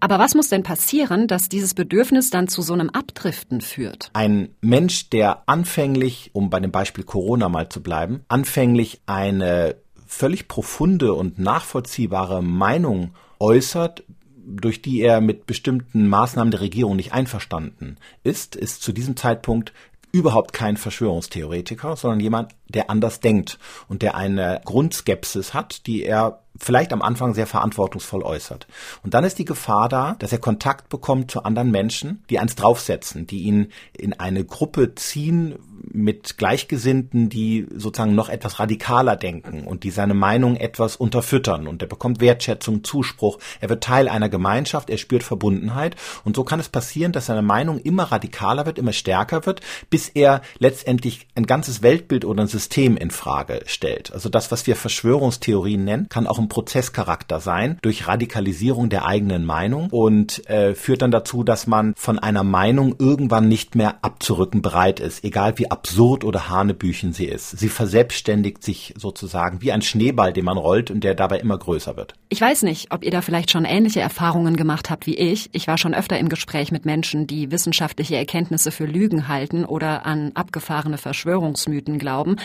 [0.00, 4.10] Aber was muss denn passieren, dass dieses Bedürfnis dann zu so einem Abdriften führt?
[4.12, 9.74] Ein Mensch, der anfänglich, um bei dem Beispiel Corona mal zu bleiben, anfänglich eine
[10.08, 14.02] völlig profunde und nachvollziehbare Meinung äußert,
[14.34, 19.74] durch die er mit bestimmten Maßnahmen der Regierung nicht einverstanden ist, ist zu diesem Zeitpunkt
[20.10, 26.42] überhaupt kein Verschwörungstheoretiker, sondern jemand, der anders denkt und der eine Grundskepsis hat, die er
[26.58, 28.66] vielleicht am Anfang sehr verantwortungsvoll äußert.
[29.02, 32.56] Und dann ist die Gefahr da, dass er Kontakt bekommt zu anderen Menschen, die eins
[32.56, 35.58] draufsetzen, die ihn in eine Gruppe ziehen
[35.92, 41.66] mit Gleichgesinnten, die sozusagen noch etwas radikaler denken und die seine Meinung etwas unterfüttern.
[41.66, 45.96] Und er bekommt Wertschätzung, Zuspruch, er wird Teil einer Gemeinschaft, er spürt Verbundenheit.
[46.24, 50.08] Und so kann es passieren, dass seine Meinung immer radikaler wird, immer stärker wird, bis
[50.08, 54.12] er letztendlich ein ganzes Weltbild oder ein System in Frage stellt.
[54.12, 59.44] Also das, was wir Verschwörungstheorien nennen, kann auch ein Prozesscharakter sein durch Radikalisierung der eigenen
[59.44, 64.62] Meinung und äh, führt dann dazu, dass man von einer Meinung irgendwann nicht mehr abzurücken
[64.62, 67.56] bereit ist, egal wie absurd oder hanebüchen sie ist.
[67.56, 71.96] Sie verselbstständigt sich sozusagen wie ein Schneeball, den man rollt und der dabei immer größer
[71.96, 72.14] wird.
[72.30, 75.50] Ich weiß nicht, ob ihr da vielleicht schon ähnliche Erfahrungen gemacht habt wie ich.
[75.52, 80.04] Ich war schon öfter im Gespräch mit Menschen, die wissenschaftliche Erkenntnisse für Lügen halten oder
[80.04, 82.36] an abgefahrene Verschwörungsmythen glauben.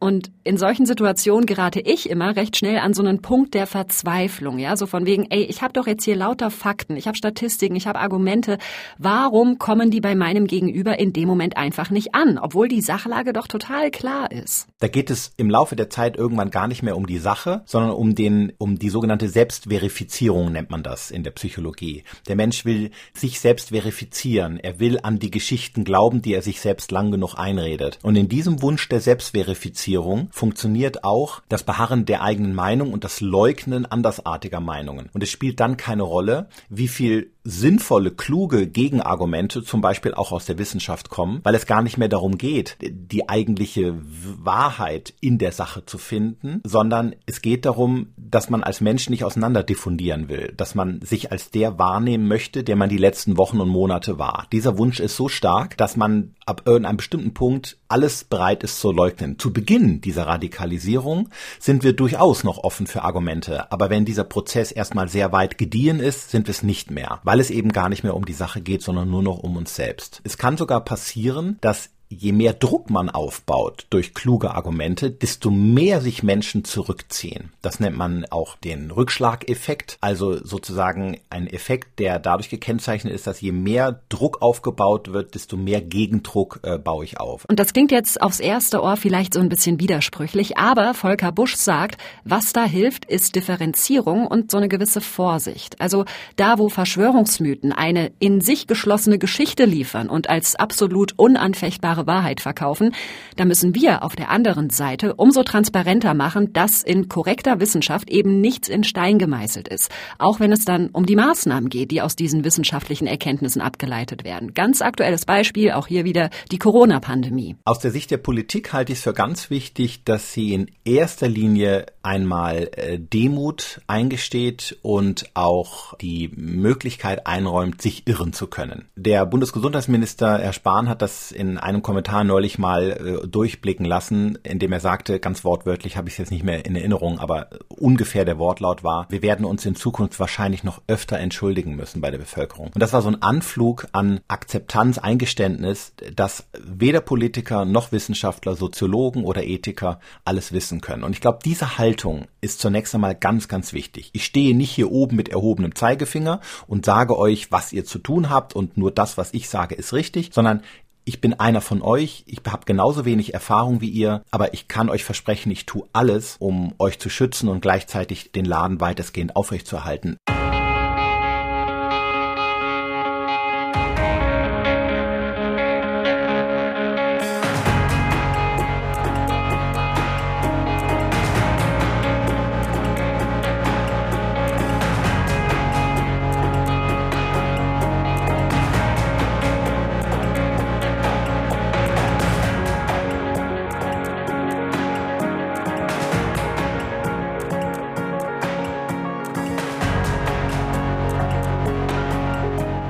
[0.00, 4.58] Und in solchen Situationen gerate ich immer recht schnell an so einen Punkt der Verzweiflung,
[4.58, 7.76] ja, so von wegen, ey, ich habe doch jetzt hier lauter Fakten, ich habe Statistiken,
[7.76, 8.58] ich habe Argumente.
[8.98, 13.32] Warum kommen die bei meinem Gegenüber in dem Moment einfach nicht an, obwohl die Sachlage
[13.32, 14.66] doch total klar ist?
[14.78, 17.92] Da geht es im Laufe der Zeit irgendwann gar nicht mehr um die Sache, sondern
[17.92, 22.04] um den um die sogenannte Selbstverifizierung nennt man das in der Psychologie.
[22.28, 24.58] Der Mensch will sich selbst verifizieren.
[24.58, 27.98] Er will an die Geschichten glauben, die er sich selbst lang genug einredet.
[28.02, 33.20] Und in diesem Wunsch der Selbstverifizierung funktioniert auch das Beharren der eigenen Meinung und das
[33.20, 35.08] Leugnen andersartiger Meinungen.
[35.12, 40.44] Und es spielt dann keine Rolle, wie viel sinnvolle, kluge Gegenargumente zum Beispiel auch aus
[40.44, 45.52] der Wissenschaft kommen, weil es gar nicht mehr darum geht, die eigentliche Wahrheit in der
[45.52, 50.52] Sache zu finden, sondern es geht darum, dass man als Mensch nicht auseinander diffundieren will,
[50.56, 54.46] dass man sich als der wahrnehmen möchte, der man die letzten Wochen und Monate war.
[54.52, 58.92] Dieser Wunsch ist so stark, dass man ab irgendeinem bestimmten Punkt alles bereit ist zu
[58.92, 59.38] leugnen.
[59.38, 61.28] Zu Beginn dieser Radikalisierung
[61.58, 66.00] sind wir durchaus noch offen für Argumente, aber wenn dieser Prozess erstmal sehr weit gediehen
[66.00, 68.60] ist, sind wir es nicht mehr weil es eben gar nicht mehr um die Sache
[68.60, 70.20] geht, sondern nur noch um uns selbst.
[70.24, 76.00] Es kann sogar passieren, dass je mehr Druck man aufbaut durch kluge Argumente, desto mehr
[76.00, 77.52] sich Menschen zurückziehen.
[77.62, 83.40] Das nennt man auch den Rückschlageffekt, also sozusagen ein Effekt, der dadurch gekennzeichnet ist, dass
[83.40, 87.44] je mehr Druck aufgebaut wird, desto mehr Gegendruck äh, baue ich auf.
[87.48, 91.54] Und das klingt jetzt aufs erste Ohr vielleicht so ein bisschen widersprüchlich, aber Volker Busch
[91.54, 95.80] sagt, was da hilft, ist Differenzierung und so eine gewisse Vorsicht.
[95.80, 102.20] Also da, wo Verschwörungsmythen eine in sich geschlossene Geschichte liefern und als absolut unanfechtbare wahre
[102.20, 102.92] Wahrheit verkaufen,
[103.36, 108.42] da müssen wir auf der anderen Seite umso transparenter machen, dass in korrekter Wissenschaft eben
[108.42, 109.90] nichts in Stein gemeißelt ist.
[110.18, 114.52] Auch wenn es dann um die Maßnahmen geht, die aus diesen wissenschaftlichen Erkenntnissen abgeleitet werden.
[114.52, 117.56] Ganz aktuelles Beispiel, auch hier wieder die Corona-Pandemie.
[117.64, 121.28] Aus der Sicht der Politik halte ich es für ganz wichtig, dass sie in erster
[121.28, 128.88] Linie einmal äh, Demut eingesteht und auch die Möglichkeit einräumt, sich irren zu können.
[128.96, 134.70] Der Bundesgesundheitsminister Herr Spahn hat das in einem Kommentar neulich mal äh, durchblicken lassen, indem
[134.70, 138.38] er sagte, ganz wortwörtlich habe ich es jetzt nicht mehr in Erinnerung, aber ungefähr der
[138.38, 142.68] Wortlaut war, wir werden uns in Zukunft wahrscheinlich noch öfter entschuldigen müssen bei der Bevölkerung.
[142.72, 149.24] Und das war so ein Anflug an Akzeptanz, Eingeständnis, dass weder Politiker noch Wissenschaftler, Soziologen
[149.24, 151.02] oder Ethiker alles wissen können.
[151.02, 154.10] Und ich glaube, diese Haltung ist zunächst einmal ganz, ganz wichtig.
[154.12, 158.30] Ich stehe nicht hier oben mit erhobenem Zeigefinger und sage euch, was ihr zu tun
[158.30, 160.62] habt und nur das, was ich sage, ist richtig, sondern
[161.04, 164.88] ich bin einer von euch, ich habe genauso wenig Erfahrung wie ihr, aber ich kann
[164.88, 170.16] euch versprechen, ich tue alles, um euch zu schützen und gleichzeitig den Laden weitestgehend aufrechtzuerhalten.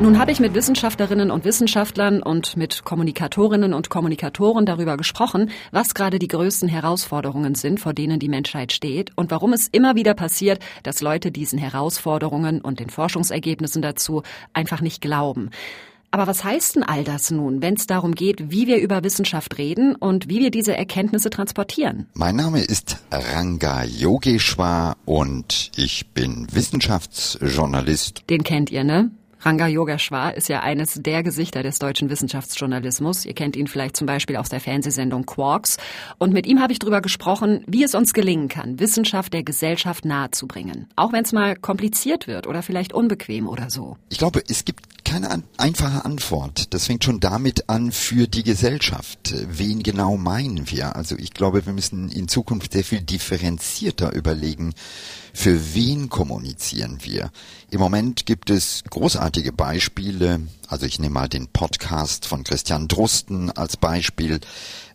[0.03, 5.93] Nun habe ich mit Wissenschaftlerinnen und Wissenschaftlern und mit Kommunikatorinnen und Kommunikatoren darüber gesprochen, was
[5.93, 10.15] gerade die größten Herausforderungen sind, vor denen die Menschheit steht und warum es immer wieder
[10.15, 14.23] passiert, dass Leute diesen Herausforderungen und den Forschungsergebnissen dazu
[14.55, 15.51] einfach nicht glauben.
[16.13, 19.59] Aber was heißt denn all das nun, wenn es darum geht, wie wir über Wissenschaft
[19.59, 22.07] reden und wie wir diese Erkenntnisse transportieren?
[22.15, 28.25] Mein Name ist Ranga Yogeshwar und ich bin Wissenschaftsjournalist.
[28.31, 29.11] Den kennt ihr, ne?
[29.43, 33.25] Ranga Yogeshwar ist ja eines der Gesichter des deutschen Wissenschaftsjournalismus.
[33.25, 35.79] Ihr kennt ihn vielleicht zum Beispiel aus der Fernsehsendung Quarks.
[36.19, 40.05] Und mit ihm habe ich darüber gesprochen, wie es uns gelingen kann, Wissenschaft der Gesellschaft
[40.05, 40.89] nahezubringen.
[40.95, 43.97] Auch wenn es mal kompliziert wird oder vielleicht unbequem oder so.
[44.11, 46.73] Ich glaube, es gibt keine einfache Antwort.
[46.75, 49.35] Das fängt schon damit an für die Gesellschaft.
[49.49, 50.95] Wen genau meinen wir?
[50.95, 54.75] Also ich glaube, wir müssen in Zukunft sehr viel differenzierter überlegen,
[55.41, 57.31] für wen kommunizieren wir?
[57.71, 63.51] Im Moment gibt es großartige Beispiele, also ich nehme mal den Podcast von Christian Drusten
[63.51, 64.41] als Beispiel.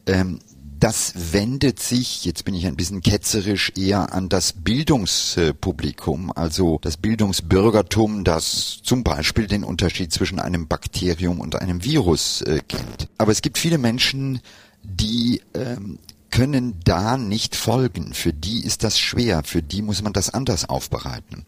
[0.05, 0.39] Ähm,
[0.79, 6.97] das wendet sich, jetzt bin ich ein bisschen ketzerisch, eher an das Bildungspublikum, also das
[6.97, 13.09] Bildungsbürgertum, das zum Beispiel den Unterschied zwischen einem Bakterium und einem Virus äh, kennt.
[13.17, 14.41] Aber es gibt viele Menschen,
[14.83, 15.97] die ähm,
[16.35, 18.13] können da nicht folgen.
[18.13, 21.45] Für die ist das schwer, für die muss man das anders aufbereiten.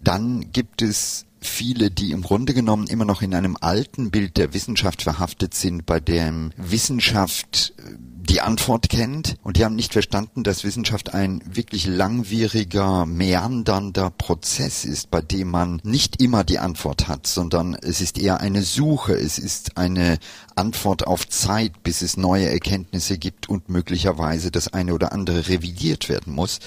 [0.00, 4.54] Dann gibt es viele, die im Grunde genommen immer noch in einem alten Bild der
[4.54, 7.96] Wissenschaft verhaftet sind, bei dem Wissenschaft äh,
[8.28, 14.84] die Antwort kennt und die haben nicht verstanden, dass Wissenschaft ein wirklich langwieriger, meandernder Prozess
[14.84, 19.14] ist, bei dem man nicht immer die Antwort hat, sondern es ist eher eine Suche,
[19.14, 20.18] es ist eine
[20.56, 26.08] Antwort auf Zeit, bis es neue Erkenntnisse gibt und möglicherweise das eine oder andere revidiert
[26.08, 26.58] werden muss.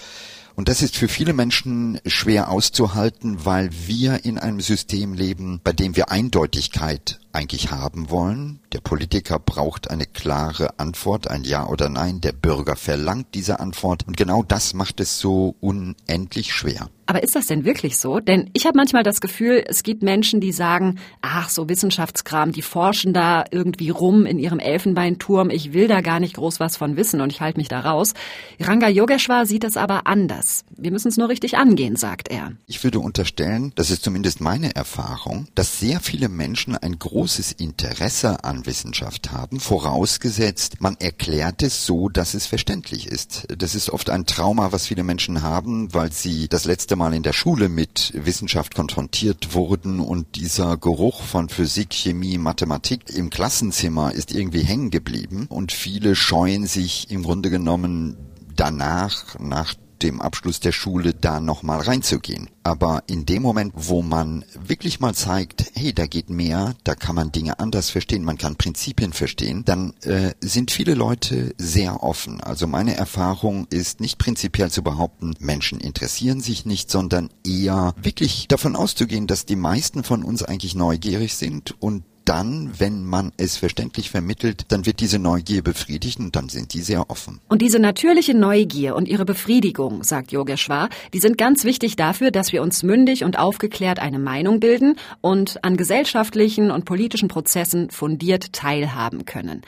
[0.56, 5.74] Und das ist für viele Menschen schwer auszuhalten, weil wir in einem System leben, bei
[5.74, 8.60] dem wir Eindeutigkeit eigentlich haben wollen.
[8.74, 12.22] Der Politiker braucht eine klare Antwort, ein Ja oder Nein.
[12.22, 14.08] Der Bürger verlangt diese Antwort.
[14.08, 16.90] Und genau das macht es so unendlich schwer.
[17.06, 18.22] Aber ist das denn wirklich so?
[18.22, 22.62] Denn ich habe manchmal das Gefühl, es gibt Menschen, die sagen, ach, so Wissenschaftskram, die
[22.62, 25.50] forschen da irgendwie rum in ihrem Elfenbeinturm.
[25.50, 28.14] Ich will da gar nicht groß was von wissen und ich halte mich da raus.
[28.62, 30.64] Ranga Yogeshwar sieht es aber anders.
[30.78, 32.54] Wir müssen es nur richtig angehen, sagt er.
[32.68, 37.52] Ich würde unterstellen, das ist zumindest meine Erfahrung, dass sehr viele Menschen ein großes großes
[37.52, 43.46] Interesse an Wissenschaft haben, vorausgesetzt, man erklärt es so, dass es verständlich ist.
[43.56, 47.22] Das ist oft ein Trauma, was viele Menschen haben, weil sie das letzte Mal in
[47.22, 54.12] der Schule mit Wissenschaft konfrontiert wurden und dieser Geruch von Physik, Chemie, Mathematik im Klassenzimmer
[54.12, 58.18] ist irgendwie hängen geblieben und viele scheuen sich im Grunde genommen
[58.56, 62.50] danach, nach dem Abschluss der Schule da nochmal reinzugehen.
[62.64, 67.16] Aber in dem Moment, wo man wirklich mal zeigt, hey, da geht mehr, da kann
[67.16, 72.42] man Dinge anders verstehen, man kann Prinzipien verstehen, dann äh, sind viele Leute sehr offen.
[72.42, 78.48] Also meine Erfahrung ist nicht prinzipiell zu behaupten, Menschen interessieren sich nicht, sondern eher wirklich
[78.48, 83.58] davon auszugehen, dass die meisten von uns eigentlich neugierig sind und dann, wenn man es
[83.58, 87.40] verständlich vermittelt, dann wird diese Neugier befriedigt und dann sind die sehr offen.
[87.50, 92.52] Und diese natürliche Neugier und ihre Befriedigung, sagt Yogeshwar, die sind ganz wichtig dafür, dass
[92.52, 98.54] wir uns mündig und aufgeklärt eine Meinung bilden und an gesellschaftlichen und politischen Prozessen fundiert
[98.54, 99.62] teilhaben können.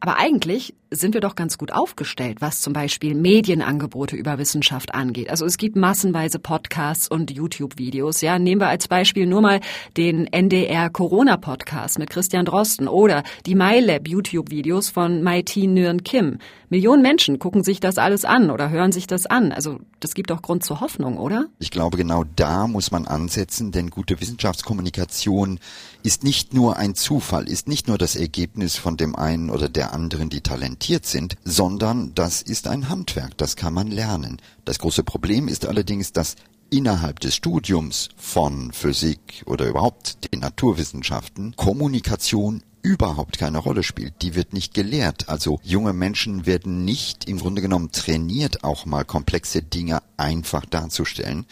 [0.00, 5.30] Aber eigentlich sind wir doch ganz gut aufgestellt, was zum Beispiel Medienangebote über Wissenschaft angeht.
[5.30, 8.20] Also es gibt massenweise Podcasts und YouTube-Videos.
[8.20, 9.60] Ja, nehmen wir als Beispiel nur mal
[9.96, 16.38] den NDR Corona Podcast mit Christian Drosten oder die MyLab YouTube-Videos von Mai-T Nguyen Kim.
[16.68, 19.52] Millionen Menschen gucken sich das alles an oder hören sich das an.
[19.52, 21.46] Also das gibt doch Grund zur Hoffnung, oder?
[21.58, 25.60] Ich glaube, genau da muss man ansetzen, denn gute Wissenschaftskommunikation
[26.02, 29.92] ist nicht nur ein Zufall, ist nicht nur das Ergebnis von dem einen oder der
[29.92, 30.40] anderen, die
[30.82, 34.38] talentiert sind, sondern das ist ein Handwerk, das kann man lernen.
[34.64, 36.34] Das große Problem ist allerdings, dass
[36.70, 44.22] innerhalb des Studiums von Physik oder überhaupt den Naturwissenschaften Kommunikation überhaupt keine Rolle spielt.
[44.22, 45.28] Die wird nicht gelehrt.
[45.28, 51.46] Also junge Menschen werden nicht im Grunde genommen trainiert, auch mal komplexe Dinge einfach darzustellen.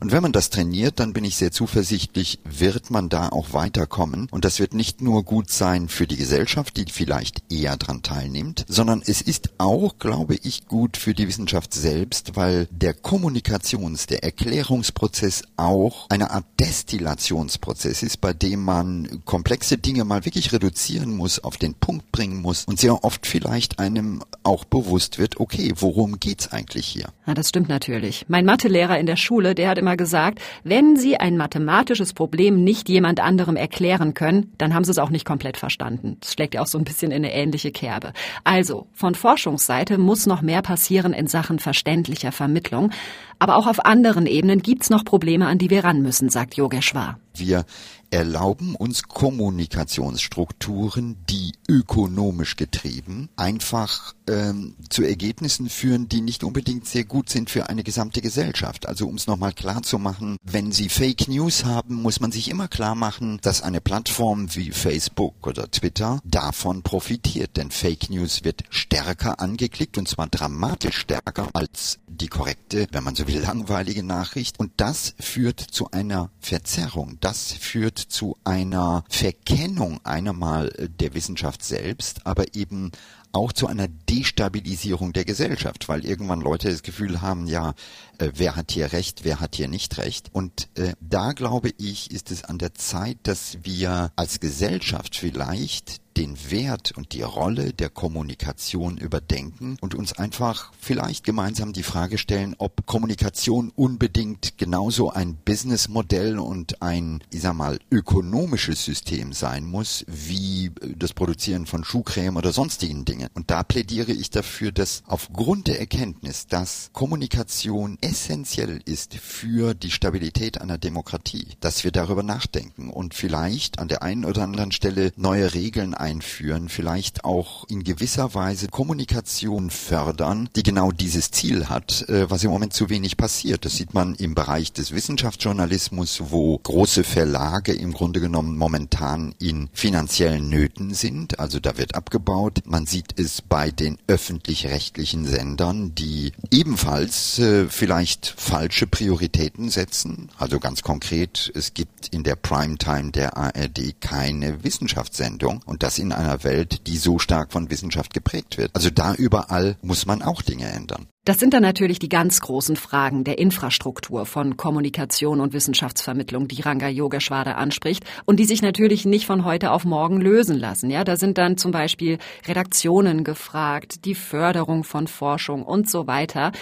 [0.00, 4.28] Und wenn man das trainiert, dann bin ich sehr zuversichtlich, wird man da auch weiterkommen.
[4.30, 8.64] Und das wird nicht nur gut sein für die Gesellschaft, die vielleicht eher dran teilnimmt,
[8.68, 14.22] sondern es ist auch, glaube ich, gut für die Wissenschaft selbst, weil der Kommunikations-, der
[14.22, 21.38] Erklärungsprozess auch eine Art Destillationsprozess ist, bei dem man komplexe Dinge mal wirklich reduzieren muss,
[21.38, 26.20] auf den Punkt bringen muss und sehr oft vielleicht einem auch bewusst wird, okay, worum
[26.20, 27.08] geht's eigentlich hier?
[27.26, 28.24] Ja, das stimmt natürlich.
[28.28, 32.88] Mein Mathelehrer in der Schule, der hat immer gesagt, wenn Sie ein mathematisches Problem nicht
[32.88, 36.16] jemand anderem erklären können, dann haben Sie es auch nicht komplett verstanden.
[36.20, 38.12] Das schlägt ja auch so ein bisschen in eine ähnliche Kerbe.
[38.44, 42.90] Also, von Forschungsseite muss noch mehr passieren in Sachen verständlicher Vermittlung.
[43.38, 47.18] Aber auch auf anderen Ebenen gibt's noch Probleme, an die wir ran müssen, sagt Yogeshwar.
[47.34, 47.64] Wir
[48.10, 57.04] erlauben uns Kommunikationsstrukturen, die ökonomisch getrieben einfach ähm, zu Ergebnissen führen, die nicht unbedingt sehr
[57.04, 58.86] gut sind für eine gesamte Gesellschaft.
[58.86, 62.50] Also um es nochmal klar zu machen, wenn Sie Fake News haben, muss man sich
[62.50, 67.56] immer klar machen, dass eine Plattform wie Facebook oder Twitter davon profitiert.
[67.56, 73.14] Denn Fake News wird stärker angeklickt und zwar dramatisch stärker als die korrekte, wenn man
[73.14, 74.58] so will, langweilige Nachricht.
[74.58, 77.18] Und das führt zu einer Verzerrung.
[77.20, 82.92] Das führt zu einer Verkennung einermal der Wissenschaft selbst, aber eben
[83.32, 87.74] auch zu einer Destabilisierung der Gesellschaft, weil irgendwann Leute das Gefühl haben, ja,
[88.18, 90.30] äh, wer hat hier recht, wer hat hier nicht recht.
[90.32, 96.00] Und äh, da glaube ich, ist es an der Zeit, dass wir als Gesellschaft vielleicht
[96.16, 102.18] den Wert und die Rolle der Kommunikation überdenken und uns einfach vielleicht gemeinsam die Frage
[102.18, 109.64] stellen, ob Kommunikation unbedingt genauso ein Businessmodell und ein, ich sag mal, ökonomisches System sein
[109.64, 113.28] muss, wie das Produzieren von Schuhcreme oder sonstigen Dingen.
[113.34, 119.90] Und da plädiere ich dafür, dass aufgrund der Erkenntnis, dass Kommunikation essentiell ist für die
[119.90, 125.12] Stabilität einer Demokratie, dass wir darüber nachdenken und vielleicht an der einen oder anderen Stelle
[125.16, 132.08] neue Regeln einführen, vielleicht auch in gewisser Weise Kommunikation fördern, die genau dieses Ziel hat,
[132.08, 133.64] äh, was im Moment zu wenig passiert.
[133.64, 139.68] Das sieht man im Bereich des Wissenschaftsjournalismus, wo große Verlage im Grunde genommen momentan in
[139.72, 141.38] finanziellen Nöten sind.
[141.38, 142.62] Also da wird abgebaut.
[142.64, 150.30] Man sieht es bei den öffentlich-rechtlichen Sendern, die ebenfalls äh, vielleicht falsche Prioritäten setzen.
[150.38, 156.12] Also ganz konkret, es gibt in der Primetime der ARD keine Wissenschaftssendung und das in
[156.12, 158.70] einer Welt, die so stark von Wissenschaft geprägt wird.
[158.74, 161.06] Also da überall muss man auch Dinge ändern.
[161.24, 166.60] Das sind dann natürlich die ganz großen Fragen der Infrastruktur von Kommunikation und Wissenschaftsvermittlung, die
[166.60, 170.90] Ranga Yogeshwara anspricht und die sich natürlich nicht von heute auf morgen lösen lassen.
[170.90, 176.52] Ja, da sind dann zum Beispiel Redaktionen gefragt, die Förderung von Forschung und so weiter.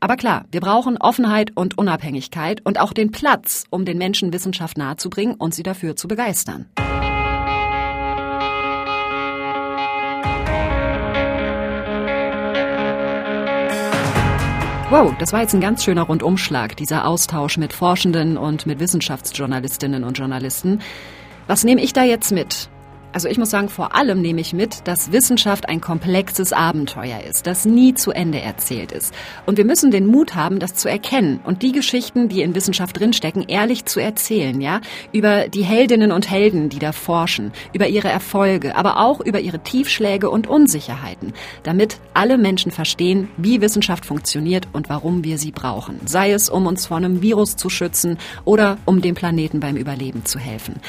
[0.00, 4.76] Aber klar, wir brauchen Offenheit und Unabhängigkeit und auch den Platz, um den Menschen Wissenschaft
[4.76, 6.66] nahezubringen und sie dafür zu begeistern.
[14.88, 20.04] Wow, das war jetzt ein ganz schöner Rundumschlag, dieser Austausch mit Forschenden und mit Wissenschaftsjournalistinnen
[20.04, 20.80] und Journalisten.
[21.48, 22.70] Was nehme ich da jetzt mit?
[23.16, 27.46] Also ich muss sagen, vor allem nehme ich mit, dass Wissenschaft ein komplexes Abenteuer ist,
[27.46, 29.14] das nie zu Ende erzählt ist.
[29.46, 33.00] Und wir müssen den Mut haben, das zu erkennen und die Geschichten, die in Wissenschaft
[33.00, 34.82] drinstecken, ehrlich zu erzählen, ja?
[35.12, 39.60] Über die Heldinnen und Helden, die da forschen, über ihre Erfolge, aber auch über ihre
[39.60, 46.02] Tiefschläge und Unsicherheiten, damit alle Menschen verstehen, wie Wissenschaft funktioniert und warum wir sie brauchen.
[46.04, 50.26] Sei es, um uns vor einem Virus zu schützen oder um dem Planeten beim Überleben
[50.26, 50.82] zu helfen.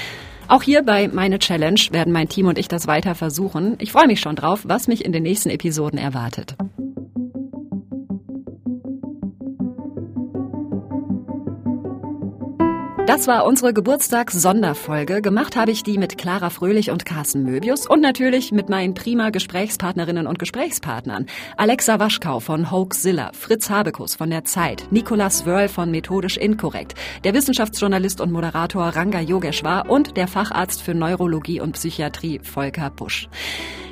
[0.50, 3.76] Auch hier bei Meine Challenge werden mein Team und ich das weiter versuchen.
[3.80, 6.56] Ich freue mich schon drauf, was mich in den nächsten Episoden erwartet.
[13.08, 15.22] Das war unsere Geburtstags-Sonderfolge.
[15.22, 19.30] Gemacht habe ich die mit Clara Fröhlich und Carsten Möbius und natürlich mit meinen prima
[19.30, 21.26] Gesprächspartnerinnen und Gesprächspartnern.
[21.56, 27.34] Alexa Waschkau von Hoaxilla, Fritz Habekus von der Zeit, Nicolas Wörl von Methodisch Inkorrekt, der
[27.34, 33.30] Wissenschaftsjournalist und Moderator Ranga Yogeshwar und der Facharzt für Neurologie und Psychiatrie Volker Busch.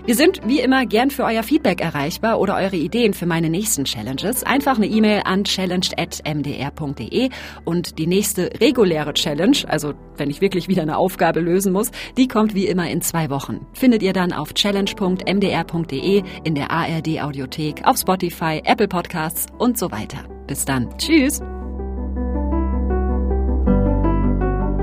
[0.05, 3.85] Wir sind wie immer gern für euer Feedback erreichbar oder eure Ideen für meine nächsten
[3.85, 4.43] Challenges.
[4.43, 7.29] Einfach eine E-Mail an challenged.mdr.de
[7.63, 12.27] und die nächste reguläre Challenge, also wenn ich wirklich wieder eine Aufgabe lösen muss, die
[12.27, 13.65] kommt wie immer in zwei Wochen.
[13.73, 19.91] Findet ihr dann auf challenge.mdr.de, in der ARD Audiothek, auf Spotify, Apple Podcasts und so
[19.91, 20.19] weiter.
[20.45, 20.95] Bis dann.
[20.99, 21.41] Tschüss.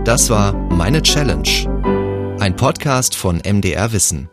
[0.05, 4.32] Das war Meine Challenge, ein Podcast von MDR Wissen.